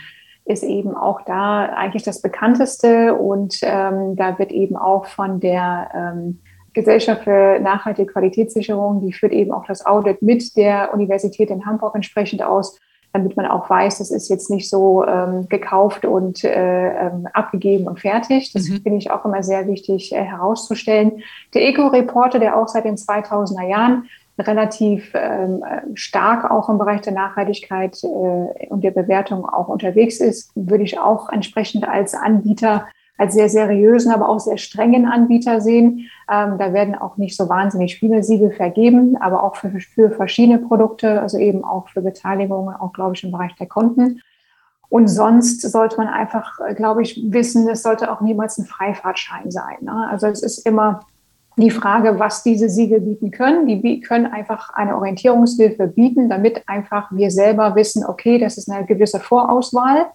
[0.45, 5.89] Ist eben auch da eigentlich das bekannteste und ähm, da wird eben auch von der
[5.95, 6.41] ähm,
[6.73, 11.95] Gesellschaft für nachhaltige Qualitätssicherung, die führt eben auch das Audit mit der Universität in Hamburg
[11.95, 12.77] entsprechend aus,
[13.13, 17.87] damit man auch weiß, das ist jetzt nicht so ähm, gekauft und äh, ähm, abgegeben
[17.87, 18.53] und fertig.
[18.53, 18.81] Das mhm.
[18.83, 21.23] finde ich auch immer sehr wichtig äh, herauszustellen.
[21.53, 25.63] Der Eco-Reporter, der auch seit den 2000er Jahren relativ ähm,
[25.95, 30.99] stark auch im Bereich der Nachhaltigkeit äh, und der Bewertung auch unterwegs ist, würde ich
[30.99, 32.87] auch entsprechend als Anbieter
[33.23, 36.11] als sehr seriösen, aber auch sehr strengen Anbieter sehen.
[36.29, 40.59] Ähm, da werden auch nicht so wahnsinnig viele Siegel vergeben, aber auch für, für verschiedene
[40.59, 44.21] Produkte, also eben auch für Beteiligungen, auch glaube ich im Bereich der Konten.
[44.89, 49.77] Und sonst sollte man einfach, glaube ich, wissen, es sollte auch niemals ein Freifahrtschein sein.
[49.83, 50.09] Ne?
[50.11, 51.07] Also es ist immer
[51.57, 53.69] die Frage, was diese Siegel bieten können.
[53.69, 58.85] Die können einfach eine Orientierungshilfe bieten, damit einfach wir selber wissen, okay, das ist eine
[58.85, 60.07] gewisse Vorauswahl.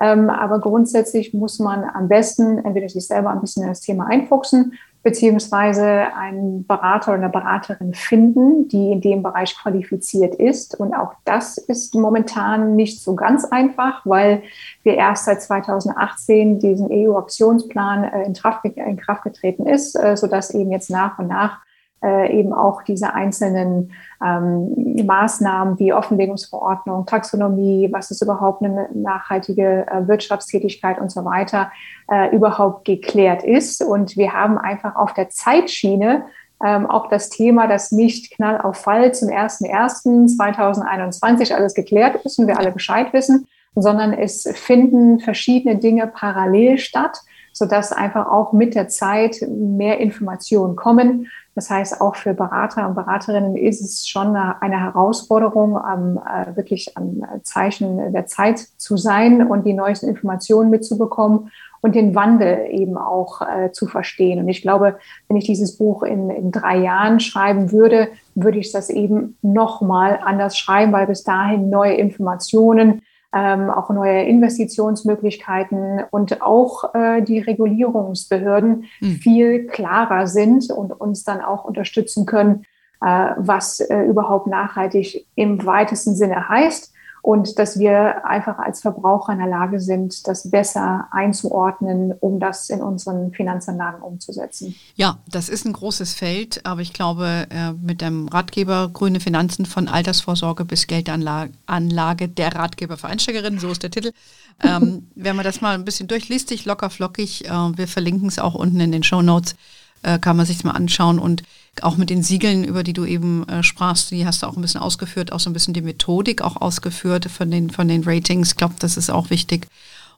[0.00, 4.06] Ähm, aber grundsätzlich muss man am besten entweder sich selber ein bisschen in das Thema
[4.06, 5.84] einfuchsen, beziehungsweise
[6.16, 10.80] einen Berater oder eine Beraterin finden, die in dem Bereich qualifiziert ist.
[10.80, 14.42] Und auch das ist momentan nicht so ganz einfach, weil
[14.82, 18.34] wir erst seit 2018 diesen EU-Aktionsplan äh, in,
[18.74, 21.63] in, Kraft getreten ist, äh, sodass eben jetzt nach und nach
[22.04, 29.86] äh, eben auch diese einzelnen ähm, Maßnahmen wie Offenlegungsverordnung, Taxonomie, was ist überhaupt eine nachhaltige
[29.86, 31.72] äh, Wirtschaftstätigkeit und so weiter,
[32.10, 33.82] äh, überhaupt geklärt ist.
[33.82, 36.24] Und wir haben einfach auf der Zeitschiene
[36.64, 42.46] ähm, auch das Thema, dass nicht Knall auf Fall zum 01.01.2021 alles geklärt ist und
[42.46, 47.20] wir alle Bescheid wissen, sondern es finden verschiedene Dinge parallel statt,
[47.52, 51.28] sodass einfach auch mit der Zeit mehr Informationen kommen.
[51.54, 57.22] Das heißt, auch für Berater und Beraterinnen ist es schon eine Herausforderung, äh, wirklich am
[57.42, 63.42] Zeichen der Zeit zu sein und die neuesten Informationen mitzubekommen und den Wandel eben auch
[63.42, 64.40] äh, zu verstehen.
[64.40, 64.96] Und ich glaube,
[65.28, 70.18] wenn ich dieses Buch in, in drei Jahren schreiben würde, würde ich das eben nochmal
[70.24, 73.02] anders schreiben, weil bis dahin neue Informationen
[73.34, 79.06] ähm, auch neue Investitionsmöglichkeiten und auch äh, die Regulierungsbehörden mhm.
[79.16, 82.64] viel klarer sind und uns dann auch unterstützen können,
[83.00, 86.93] äh, was äh, überhaupt nachhaltig im weitesten Sinne heißt
[87.24, 92.68] und dass wir einfach als Verbraucher in der Lage sind, das besser einzuordnen, um das
[92.68, 94.74] in unseren Finanzanlagen umzusetzen.
[94.94, 99.64] Ja, das ist ein großes Feld, aber ich glaube, äh, mit dem Ratgeber Grüne Finanzen
[99.64, 104.12] von Altersvorsorge bis Geldanlage der Ratgeber für Einsteigerinnen, so ist der Titel.
[104.62, 108.38] ähm, wenn man das mal ein bisschen durchliest, sich locker flockig, äh, wir verlinken es
[108.38, 109.56] auch unten in den Show Notes,
[110.02, 111.42] äh, kann man sich mal anschauen und
[111.82, 114.62] auch mit den Siegeln, über die du eben äh, sprachst, die hast du auch ein
[114.62, 118.50] bisschen ausgeführt, auch so ein bisschen die Methodik auch ausgeführt von den, von den Ratings.
[118.50, 119.66] Ich glaube, das ist auch wichtig.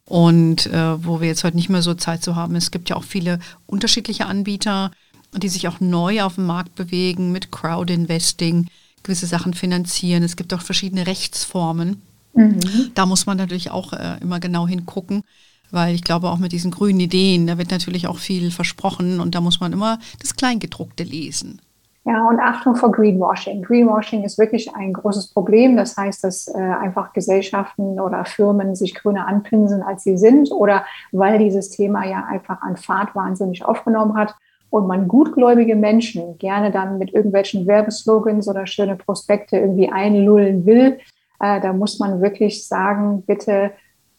[0.05, 2.97] Und äh, wo wir jetzt heute nicht mehr so Zeit zu haben, es gibt ja
[2.97, 4.93] auch viele unterschiedliche Anbieter,
[5.35, 8.69] die sich auch neu auf dem Markt bewegen mit Crowd-Investing,
[9.03, 10.23] gewisse Sachen finanzieren.
[10.23, 12.03] Es gibt auch verschiedene Rechtsformen.
[12.35, 12.91] Mhm.
[12.95, 15.23] Da muss man natürlich auch äh, immer genau hingucken
[15.71, 19.35] weil ich glaube auch mit diesen grünen Ideen, da wird natürlich auch viel versprochen und
[19.35, 21.61] da muss man immer das Kleingedruckte lesen.
[22.07, 23.63] Ja, und Achtung vor Greenwashing.
[23.63, 25.77] Greenwashing ist wirklich ein großes Problem.
[25.77, 30.85] Das heißt, dass äh, einfach Gesellschaften oder Firmen sich grüner anpinseln, als sie sind oder
[31.11, 34.37] weil dieses Thema ja einfach an Fahrt wahnsinnig aufgenommen hat
[34.71, 41.01] und man gutgläubige Menschen gerne dann mit irgendwelchen Werbeslogans oder schöne Prospekte irgendwie einlullen will.
[41.41, 43.73] Äh, da muss man wirklich sagen, bitte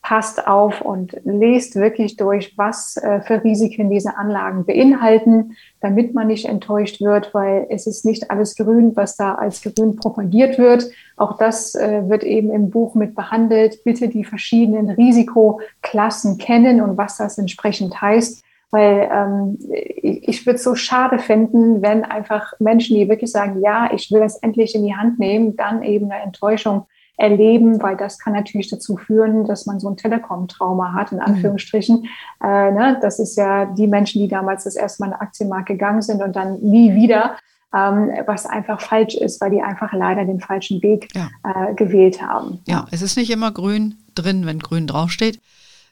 [0.08, 6.28] passt auf und lest wirklich durch, was äh, für Risiken diese Anlagen beinhalten, damit man
[6.28, 10.90] nicht enttäuscht wird, weil es ist nicht alles grün, was da als grün propagiert wird.
[11.18, 13.84] Auch das äh, wird eben im Buch mit behandelt.
[13.84, 18.46] Bitte die verschiedenen Risikoklassen kennen und was das entsprechend heißt.
[18.72, 23.60] Weil ähm, ich, ich würde es so schade finden, wenn einfach Menschen, die wirklich sagen,
[23.60, 26.86] ja, ich will das endlich in die Hand nehmen, dann eben eine Enttäuschung
[27.18, 31.24] erleben, weil das kann natürlich dazu führen, dass man so ein Telekom-Trauma hat, in mhm.
[31.24, 32.02] Anführungsstrichen.
[32.02, 32.48] Mhm.
[32.48, 33.00] Äh, ne?
[33.02, 36.22] Das ist ja die Menschen, die damals das erste Mal in den Aktienmarkt gegangen sind
[36.22, 37.36] und dann nie wieder.
[37.76, 41.30] Ähm, was einfach falsch ist, weil die einfach leider den falschen Weg ja.
[41.44, 42.60] äh, gewählt haben.
[42.66, 45.42] Ja, es ist nicht immer grün drin, wenn grün draufsteht.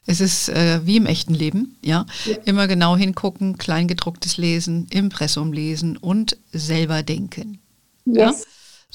[0.06, 2.06] Es ist äh, wie im echten Leben, ja?
[2.24, 2.36] ja.
[2.46, 7.58] Immer genau hingucken, kleingedrucktes Lesen, Impressum lesen und selber denken.
[8.06, 8.46] Yes.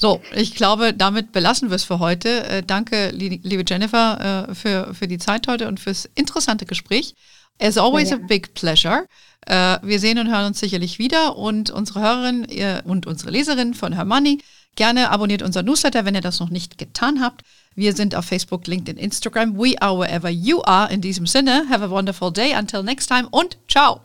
[0.02, 2.42] So, ich glaube, damit belassen wir es für heute.
[2.48, 7.14] Äh, danke, liebe Jennifer, äh, für, für die Zeit heute und fürs interessante Gespräch.
[7.60, 8.16] As always ja.
[8.16, 9.06] a big pleasure.
[9.46, 13.92] Äh, wir sehen und hören uns sicherlich wieder und unsere Hörerin und unsere Leserin von
[13.92, 14.42] Her Money,
[14.74, 17.42] gerne abonniert unser Newsletter, wenn ihr das noch nicht getan habt.
[17.76, 19.56] Wir sind auf Facebook, LinkedIn, Instagram.
[19.56, 20.92] We are wherever you are.
[20.92, 22.56] In diesem Sinne, have a wonderful day.
[22.58, 24.00] Until next time und ciao.